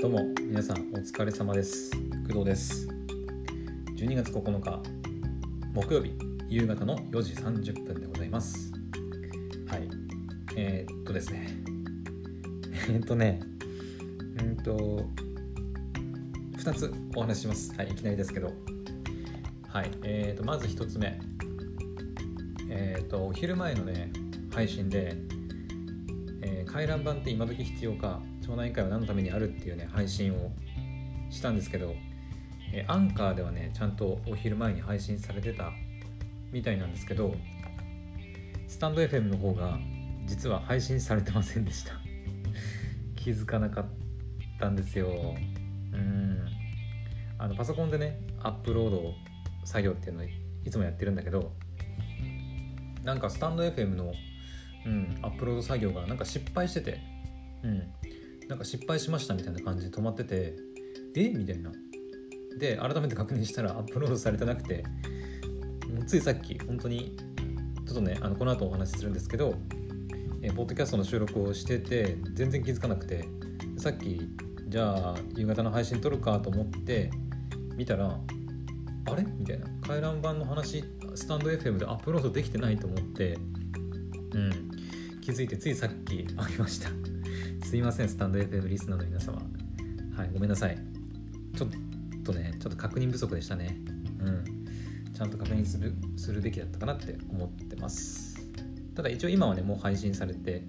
[0.00, 1.90] どうも皆さんお疲れ様です。
[2.26, 2.88] 工藤です。
[3.96, 4.82] 12月9日
[5.74, 6.14] 木曜日
[6.48, 8.72] 夕方の4時30分でございます。
[9.68, 9.90] はい。
[10.56, 11.48] えー、っとですね。
[12.88, 13.40] え、っとね。
[14.38, 15.04] うんと
[16.56, 17.74] 2つお話しします。
[17.74, 18.54] はいいきなりですけど。
[19.68, 19.90] はい。
[20.02, 21.20] えー、っとまず1つ目。
[22.70, 24.10] え、っとお昼前のね
[24.50, 25.18] 配信で、
[26.40, 30.50] えー、回覧板って今時必要か町内会は何のためにあるっていうね配信を
[31.30, 31.94] したんですけど、
[32.72, 35.70] え、アンカーではねちゃんとお昼前に配信されてた
[36.50, 37.34] みたいなんですけど
[38.66, 39.78] スタンド FM の方が
[40.26, 41.92] 実は配信されてませんでした。
[43.14, 43.86] 気づかなかっ
[44.58, 45.36] たんですよ。
[45.92, 46.48] うん。
[47.38, 49.14] あのパソコンでねアップロード
[49.64, 51.52] 作業っていうのをいつもやってるんだけど
[53.04, 54.12] なんかスタンド FM の
[54.86, 57.00] うん、アップロード作業がなんか失敗してて、
[57.62, 57.92] うん、
[58.50, 60.56] なんか失敗しましたみたいな感じで止まってて、
[61.14, 61.28] え？
[61.30, 61.70] みたいな。
[62.58, 64.84] で、改めて確認したらアップロードされてなくて、
[66.04, 67.16] ついさっき、本当に、
[67.86, 69.54] ちょっとね、あのこの後お話しするんですけど、
[70.42, 73.24] えポッドキャストの収録をしてて、全然気づかなくて、
[73.78, 74.28] さっき、
[74.66, 77.12] じゃあ、夕方の配信撮るかと思って、
[77.76, 79.22] 見たら、あれ？
[79.22, 79.66] みたいな。
[79.86, 80.82] 回覧板の話、
[81.14, 83.38] スタンド FM でアップロードできてないと思って、
[84.32, 84.70] うん、
[85.20, 87.09] 気づいてついさっきあげました
[87.62, 89.38] すいませんスタンド FM リスナーの皆様。
[90.16, 90.78] はいごめんなさい。
[91.56, 91.68] ちょっ
[92.24, 93.76] とねちょっと確認不足でしたね。
[94.20, 94.66] うん。
[95.14, 98.40] ちゃんと確認するするべきだったかなって思ってます。
[98.94, 100.64] ただ一応今はねもう配信されて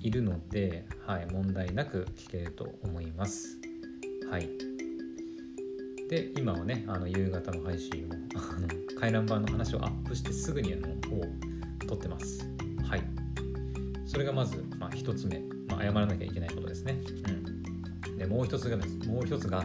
[0.00, 3.58] いるので、はい、問題なく聞けると思います。
[4.30, 4.48] はい。
[6.08, 8.68] で今はねあの夕方の配信をあの
[8.98, 11.24] 回覧板の話をアップしてすぐにあのを
[11.86, 12.48] 撮ってます。
[12.88, 13.02] はい。
[14.06, 15.42] それがまず、まあ、1つ目、
[15.76, 16.96] まあ、謝らなきゃいけないことですね。
[18.06, 18.16] うん。
[18.16, 19.08] でもう一つがです。
[19.08, 19.64] もう一つが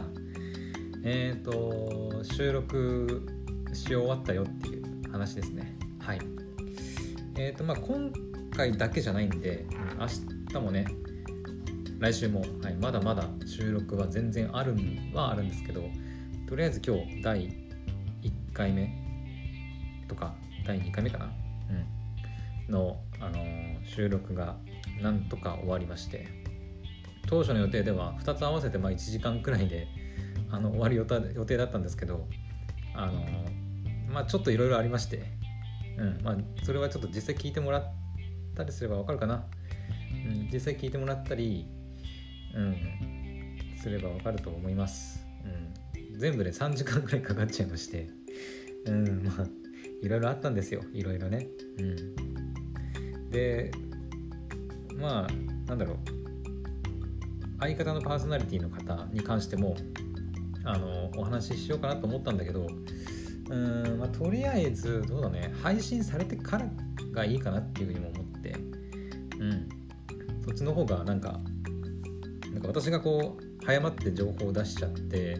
[1.04, 3.26] えっ、ー、と収録
[3.72, 5.74] し終わったよっていう話ですね。
[5.98, 6.20] はい。
[7.36, 8.12] えっ、ー、とまあ今
[8.54, 9.64] 回だけじゃないんで、
[9.98, 10.06] 明
[10.60, 10.86] 日もね
[11.98, 15.82] 来週も、はい、まだまだ収録は全然あるんはあるんですけど
[16.46, 18.92] とりあえず今日第1回目
[20.08, 20.34] とか
[20.66, 21.32] 第2回目かな？
[22.66, 22.72] うん。
[22.72, 23.36] の、あの
[23.84, 24.56] 収録が
[25.02, 26.28] なんとか終わりまして
[27.26, 29.88] 当初の予定では2つ合わせてまあ1時間くらいで
[30.50, 31.04] あの終わる予
[31.44, 32.26] 定だったんですけど
[32.94, 33.24] あの
[34.08, 35.24] まあちょっといろいろありまして、
[35.98, 37.84] うんまあ、それはちょっと実際聞いてもらっ
[38.54, 39.44] たりすればわかるかな、
[40.26, 41.66] うん、実際聞いてもらったり、
[42.54, 42.76] うん、
[43.80, 48.08] すればわかると思います、うん、全部で3時間くらいかかっちゃいまして
[48.86, 49.62] うんまあ
[50.02, 50.82] いろいろあったんですよ。
[50.92, 51.46] いろいろね。
[51.78, 53.30] うん。
[53.30, 53.70] で
[54.96, 55.96] まあなんだろう。
[57.60, 59.76] 相方のパーソナリティの方に関しても
[60.64, 62.66] あのお話ししようかなと思ったんだけど
[63.48, 65.54] うん、まあ、とりあえずどうだね。
[65.62, 66.66] 配信されてから
[67.12, 68.56] がいいかなっていうふうにも思って。
[69.38, 69.68] うん。
[70.44, 71.40] そっちの方がなんか
[72.52, 75.38] なんか私がこう早まって情報を出しちゃって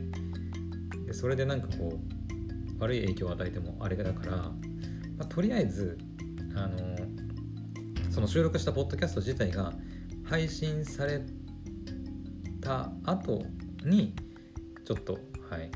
[1.07, 1.99] でそれでなんかこ
[2.79, 4.55] う悪い影響を与えてもあれだから、ま
[5.21, 5.99] あ、とりあえず
[6.55, 6.79] あの
[8.13, 9.73] その収録したポッドキャスト自体が
[10.23, 11.23] 配信され
[12.61, 13.43] た後
[13.87, 14.15] に
[14.85, 15.15] ちょっと
[15.49, 15.71] はい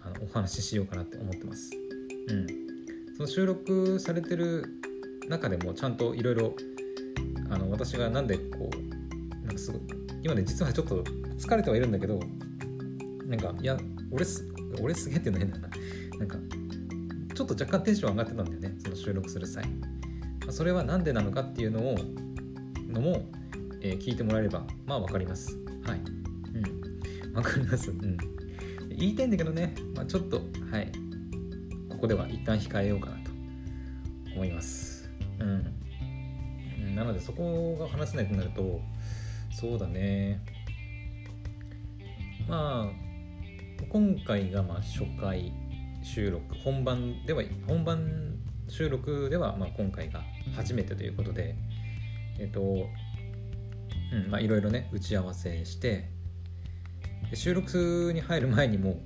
[0.00, 1.70] あのお話ししようかなって思ってます。
[2.28, 2.46] うん、
[3.14, 4.64] その収録されてる
[5.28, 6.54] 中でもちゃんといろいろ
[7.70, 9.82] 私がなんでこうなんかすごい
[10.22, 11.04] 今ね実はちょっと
[11.36, 12.18] 疲れてはいるんだけど
[13.26, 13.76] なんかいや
[14.10, 14.48] 俺す
[14.80, 15.68] 俺すげえっていうの変だな。
[16.20, 16.38] なんか
[17.34, 19.64] ちょっと若干テンション上がってたんだよねその収録する際。
[20.50, 21.96] それは何でなのかっていうのを
[22.88, 23.22] のも、
[23.80, 25.56] えー、聞いてもらえればまあ分かります。
[25.84, 25.98] はい。
[25.98, 27.32] うん。
[27.32, 27.90] 分かります。
[27.90, 28.16] うん。
[28.88, 30.40] 言いたいんだけどね、まあ、ちょっと
[30.70, 30.90] はい。
[31.90, 33.30] ここでは一旦控えようかなと
[34.34, 35.08] 思います。
[35.38, 35.76] うん。
[36.94, 38.80] なのでそこが話せないとなると
[39.50, 40.40] そうだね。
[42.48, 45.52] まあ今回がまあ初回
[46.02, 46.54] 収録。
[46.56, 48.35] 本番では本番
[48.68, 50.22] 収録ではまあ今回が
[50.54, 51.54] 初めてということで
[52.38, 56.10] えっとうんまあいろいろね打ち合わせして
[57.34, 59.00] 収録に入る前にも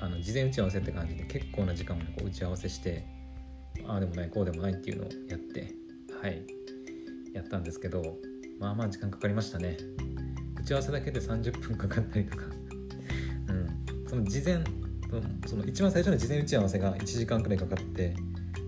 [0.00, 3.04] あの事前打ち合わせって感じで結構な時間を、ね、こう打ち合わせして
[3.86, 5.74] ああでもないこうでもないっていうのをやって
[6.20, 6.46] はい
[7.32, 8.02] やったんですけど
[8.58, 9.76] まあまあ時間かかりましたね。
[10.60, 12.44] 打ち合わせだけで30分かかったりとか。
[13.48, 14.64] うんその事前
[15.46, 18.16] その一番最初の事前打ち合わせが1時間くらいかかって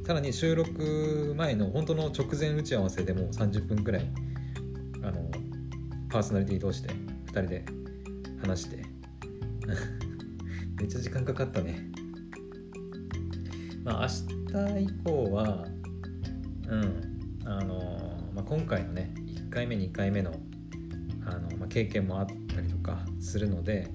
[0.07, 4.09] さらに収録前の本当の直前打ち合わせでもう30分くらい
[5.03, 5.29] あの
[6.09, 7.65] パーソナリティ同士で2人で
[8.41, 8.85] 話して。
[10.79, 11.91] めっちゃ時間かかったね。
[13.83, 15.67] まあ明日以降は
[16.69, 20.33] うんあのまあ、今回のね1回目2回目の
[21.25, 23.91] あの、まあ、経験もあったりとかするので、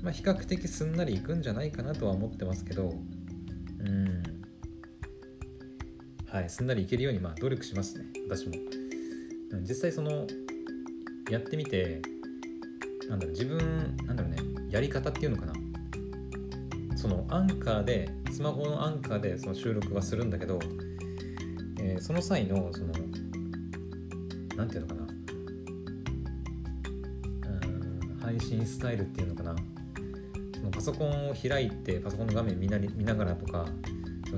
[0.00, 2.94] まあ、比較的すんなりいくんじゃないかなとは思ってますけど
[3.80, 4.19] うん。
[6.32, 8.04] はいすんなりいけるようにまあ努力しますね。
[8.28, 8.54] 私も、
[9.62, 10.28] 実際その
[11.28, 12.00] やってみて
[13.08, 14.38] なんだろう自分なんだろうね
[14.70, 15.52] やり方っていうのかな。
[16.96, 20.60] そのアンカーでスマホのアンカーでその収録はするんだけど、
[21.80, 22.92] えー、その際のその
[24.54, 25.08] 何て言うのかな。
[27.48, 27.56] う
[28.16, 29.56] ん配信スタイルっていうのかな。
[30.54, 33.66] そのパソコンを開いてパソコンの画面見な見ながらとか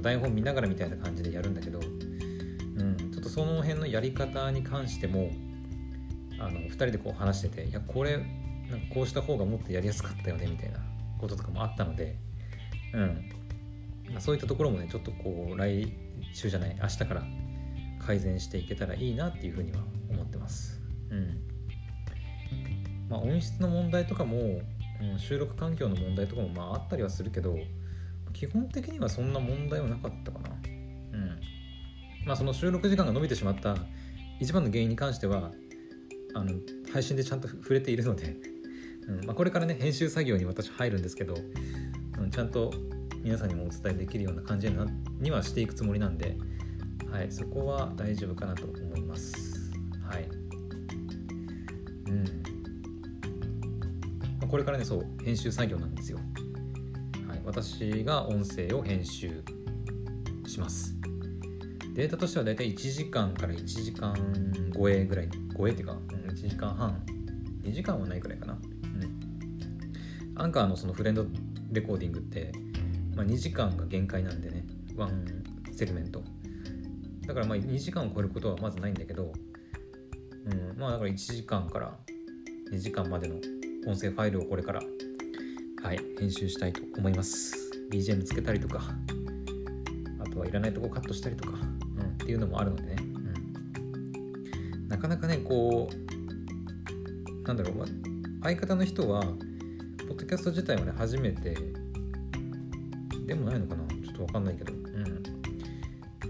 [0.01, 5.31] 台本見ながらみたいな感じでやるんだけど、うん、ちょっとその辺のやり方に関しても
[6.39, 10.79] あの2人でこう話してていやこれなんかこうした方がもっとやりやすかったよねみたいな
[11.19, 12.17] こととかもあったので、
[12.95, 13.31] うん
[14.11, 15.93] まあ、そういったところもねちょっとこう来
[16.33, 17.23] 週じゃない明日から
[18.05, 19.79] 改善していけたらいいなっていうふうには
[20.11, 20.81] 思ってます。
[21.11, 21.53] うん
[23.09, 24.63] まあ、音質の問題とかも、
[25.19, 27.59] 収録環境の問題とかもまああったりはするけど
[28.33, 30.51] 基本的にはそんな問題はなかったかな。
[31.13, 31.41] うん
[32.25, 33.77] まあ、その収録時間が伸びてしまった
[34.41, 35.51] 一番の原因に関しては
[36.35, 36.53] あの
[36.93, 38.37] 配信でちゃんと触れているので
[39.09, 41.35] うんまあ、これからね編集作業に私入るんですけど、
[42.19, 42.73] うん、ちゃんと
[43.23, 44.71] 皆さんにもお伝えできるような感じ
[45.21, 46.37] にはしていくつもりなんで、
[47.11, 49.71] はい、そこは大丈夫かなと思います。
[50.05, 50.29] はい。
[52.07, 52.25] うん。
[54.41, 56.19] まあ、これからね、そう、編集作業なんですよ。
[57.45, 59.43] 私が音声を編集
[60.47, 60.95] します。
[61.95, 64.15] データとしてはだいたい1時間から1時間
[64.75, 67.03] 超えぐらい、超えっていうか、うん、1時間半、
[67.63, 68.59] 2時間はないくらいかな。
[70.35, 71.27] アンカーのそのフレンド
[71.73, 72.53] レコーディングって、
[73.15, 74.65] まあ、2時間が限界なんでね
[74.97, 75.25] ワン
[75.73, 76.23] セグメント
[77.27, 79.33] だからまあ2時間を超えることはまずないんだけど、
[80.47, 81.97] うん、まあだから1時間から
[82.73, 83.37] 2時間までの
[83.87, 84.81] 音声ファイルをこれから
[85.83, 86.01] はい。
[86.19, 87.57] 編集したいと思います。
[87.91, 88.81] BGM つけたりとか
[90.21, 93.03] あとはいらないとこカットしたりとか、うん、っていうのもあるのでね、う
[94.79, 97.85] ん、なかなかねこうなんだろう、
[98.43, 101.57] 相方の人はポッドキャスト自体はね、初めて
[103.27, 103.85] でもないのかな？
[103.89, 104.79] ちょっとわかんないけど、うん。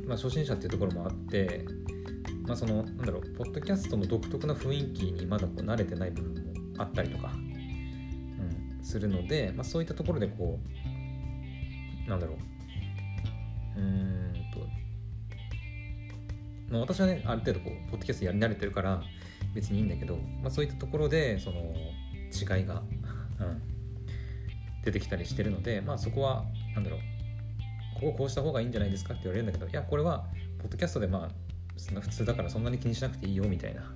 [0.06, 1.66] まあ、初心者っていうところもあって、
[2.46, 7.32] まあ、その、なんだろう、ポッドキャストの独特な雰囲気にまだこう慣れてない部分もあったりとか、
[8.92, 10.60] するので、まあ、そういったところでこ
[12.06, 14.60] う、なんだろう、うーんと、
[16.68, 19.02] まあ、私はね、ある程度こう、ポッドキャストやり慣れてるから、
[19.54, 21.74] 別にいいんだけど、まあ、そういったところで、その、
[22.32, 22.82] 違いが、
[23.40, 23.62] うん、
[24.84, 26.44] 出てきたりしてるので、まあ、そこは
[26.74, 27.00] 何だろう。
[27.94, 30.24] こここうした方がいいんじゃないですかって言われるんだけどいやこれは
[30.58, 31.28] ポッドキャストでまあ
[31.76, 33.94] そんな普通だからそんなに気にしなくていいよみたいな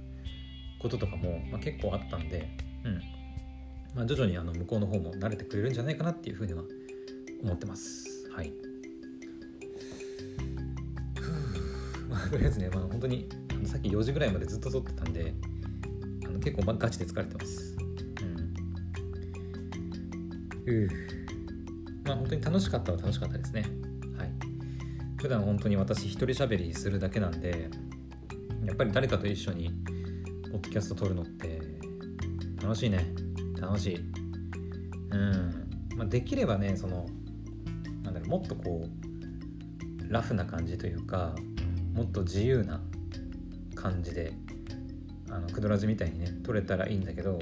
[0.80, 2.48] こととかも、まあ、結構あったんで、
[2.84, 3.15] うん
[3.96, 6.62] まあ、徐々にあの向こうの方も慣れてくれるんじゃないかなっていうふうには
[7.42, 8.28] 思ってます。
[8.30, 8.52] はい。
[12.10, 15.32] まあとりあえずね、まあ、本当にあのさっき4時ぐらいまでずっと撮ってたんで
[16.26, 17.74] あの結構ガチで疲れてます。
[20.66, 20.88] うん。
[22.04, 23.64] まあ本当に楽しかったは楽しかったですね。
[24.18, 24.30] はい。
[25.16, 27.70] 普段本当に私一人喋りするだけなんで
[28.66, 29.70] やっぱり誰かと一緒に
[30.52, 31.62] ポッドキャスト撮るのって
[32.60, 33.25] 楽しいね。
[33.60, 33.96] 楽しい。
[35.10, 35.66] うん。
[35.96, 37.06] まあできればねその
[38.02, 41.34] なんだろうもっとこうラフな感じというか
[41.92, 42.80] もっと自由な
[43.74, 44.32] 感じで
[45.30, 47.38] あのクドラジみたいにね撮れたらいいんだけど、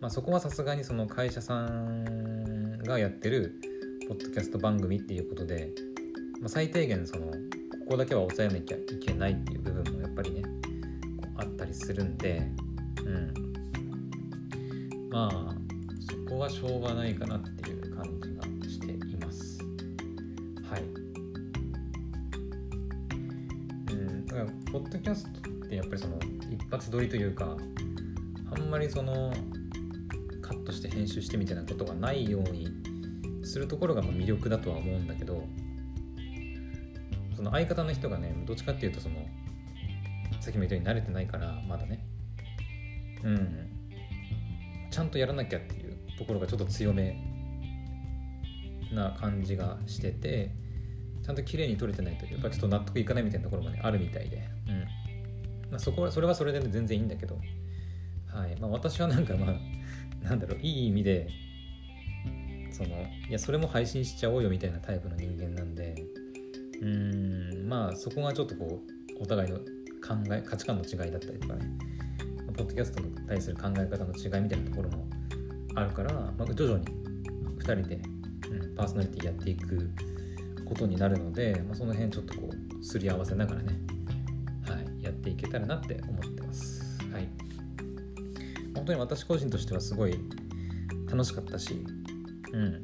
[0.00, 3.60] まあ、そこはさすがにその会社さんがやってる
[4.08, 5.70] ポッドキャスト番組っていうことで、
[6.40, 7.32] まあ、最低限そのこ
[7.90, 10.42] こだけは抑えなきゃいけないっていう部分もやっぱりね
[11.36, 12.42] あったりするんで、
[13.04, 13.49] うん、
[15.10, 15.54] まあ
[16.00, 19.58] そこはしょうがないかなっていう感じがしています。
[20.70, 20.82] はい。
[23.92, 26.18] うん、だからポッドキャストってやっぱりその
[26.50, 27.56] 一発撮りというか
[28.52, 29.32] あんまりその
[30.40, 32.68] カットして編集してみたいなことがないように
[33.44, 35.44] するところが魅力だとは思うんだけど
[37.36, 39.16] その相方の人がねどっちかっていうとその
[40.40, 42.04] さっきも言ったように慣れてないからまだね
[43.24, 43.69] うん
[44.90, 47.16] ちゃんとやらなきゃっていうところがちょっと強め
[48.92, 50.50] な感じがしてて
[51.24, 55.70] ちゃんと綺麗に撮れてないとやっぱちょっと納得いかないみたいなところもねあるみたいで、うん。
[55.70, 57.38] まあ、そこはそれはそれで全然いいんだけど。
[58.26, 58.56] はい。
[58.60, 59.54] まあ、私はなんかまあ
[60.24, 61.28] なんだろういい意味で
[62.70, 62.90] その
[63.28, 65.94] いやそれも配信しちゃおうよみたいなタイプの人間なんで。
[66.80, 67.68] うん。
[67.68, 68.80] まあそこがちょっとこ
[69.18, 69.64] うお互いの考
[70.32, 71.66] え価値観の違いだったりとかね。
[72.60, 75.08] ポッドキャストに対する考え方の違いみたいなところも
[75.74, 76.84] あるから、まあ、徐々に
[77.58, 78.02] 2人で、
[78.50, 79.90] うん、パーソナリティやっていく
[80.66, 83.78] ことになるので、まあ、その辺ちょっとこうすり合わせながらね、
[84.68, 86.98] はい、やっていけたらなって思ってます。
[87.10, 87.28] はい、
[88.74, 90.20] 本当に私個人としてはすごい
[91.10, 91.82] 楽しかったし、
[92.52, 92.82] うん、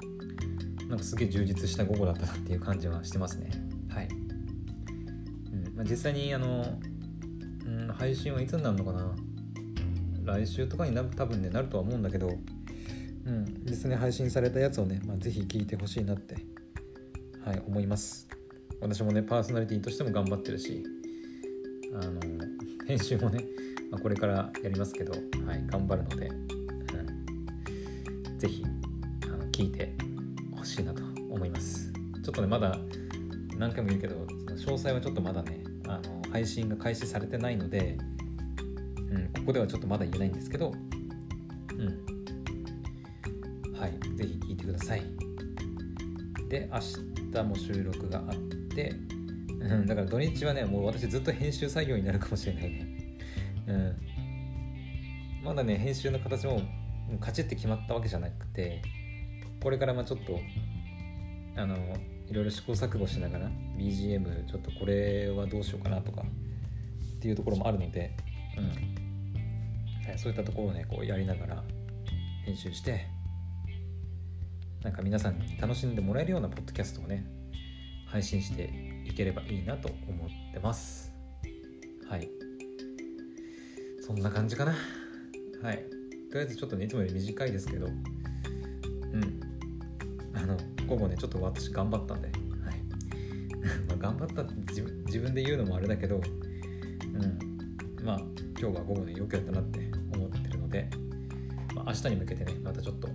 [0.89, 3.51] なんかすげえ充実した午後だったなっていう感じはしてますね。
[3.91, 4.09] はい。
[4.09, 6.65] うんまあ、実際にあの、
[7.67, 9.15] うん、配信はいつになるのかな？
[10.27, 12.29] 来週とかにな多分ねなるとは思うんだけど、
[13.27, 16.37] うん、実際に配信されたやつをね、まあ、ぜひ聞いてほしいなって、
[17.45, 18.29] はい、思います。
[18.81, 20.85] 私もね、パーソナリティとしても頑張ってるし、
[21.95, 22.21] あの、
[22.87, 23.43] 編集もね、
[23.91, 26.33] まあ、これからやりますけど、はい、頑張るので、う
[28.33, 28.65] ん、ぜひ、
[29.25, 29.95] あの聞いて
[30.55, 31.93] ほしいなと思います。
[32.23, 32.77] ちょっとね、まだ
[33.57, 34.17] 何回も言うけど、
[34.55, 37.97] 詳細はちょっとまだね、あの配信が開始されてないので、
[39.47, 41.87] ここではちょっとまだ言えないんですけど、うん。
[43.79, 45.05] はい、ぜひ聞いてください。
[46.49, 46.81] で、明
[47.33, 48.35] 日も収録があっ
[48.75, 48.91] て、
[49.61, 52.89] うん、だから土日はね、もう私ずっと編集作業になるかもしれないね。
[53.69, 53.97] うん。
[55.45, 56.61] まだね、編集の形も
[57.21, 58.83] カチッて決まったわけじゃなくて、
[59.63, 60.41] これからまあちょっと、
[61.55, 61.77] あの、
[62.29, 63.49] いろいろ試行錯誤しながら
[63.79, 68.11] BGM ちょっとこれはどうしようかなとかっていうところもあるので、
[68.59, 68.96] うん、
[70.17, 71.65] そういったところをねこうやりながら
[72.45, 73.07] 編集して
[74.83, 77.27] なんか皆さんに楽しんでもらえるようなポッドキャストをね
[78.07, 78.71] 配信して
[79.05, 81.13] いければいいなと思ってます。
[82.09, 82.29] はい。
[84.01, 84.75] そんな感じかな。
[85.63, 85.79] はい。
[86.31, 87.87] とりあえずちょっとねいつもより短いですけど。
[87.87, 89.41] うん。
[90.35, 92.39] あの午後ねちょっと私頑張ったんで、はい。
[93.89, 94.55] まあ、頑張ったって
[95.07, 96.17] 自分で言うのもあれだけど。
[96.17, 98.05] うん。
[98.05, 98.21] まあ
[98.59, 99.81] 今日は午後ねよくやったなって
[100.77, 100.89] で、
[101.75, 103.11] まあ、明日に向けてねまたちょっとう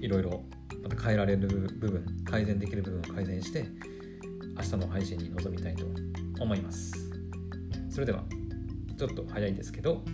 [0.00, 0.02] ん。
[0.02, 0.44] いろいろ
[0.82, 3.66] また変えられる部分改善できる部分を改善して
[4.56, 5.86] 明日の配信に臨みたいと
[6.40, 6.92] 思います。
[7.90, 8.22] それでは
[8.96, 10.04] ちょっと早いですけど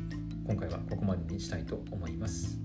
[0.46, 2.58] 今回はここまでにしたいと思います。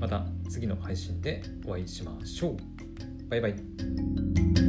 [0.00, 2.56] また次の配信でお会いしましょう。
[3.28, 4.67] バイバイ。